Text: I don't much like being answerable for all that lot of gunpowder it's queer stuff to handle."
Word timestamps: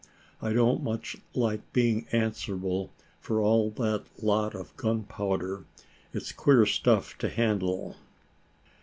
I 0.41 0.51
don't 0.51 0.81
much 0.81 1.17
like 1.35 1.61
being 1.73 2.07
answerable 2.11 2.89
for 3.19 3.39
all 3.39 3.69
that 3.77 4.05
lot 4.23 4.55
of 4.55 4.75
gunpowder 4.75 5.65
it's 6.11 6.31
queer 6.31 6.65
stuff 6.65 7.15
to 7.19 7.29
handle." 7.29 7.95